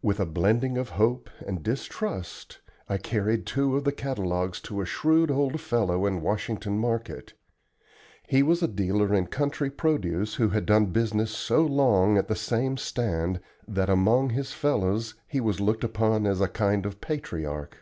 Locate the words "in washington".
6.06-6.78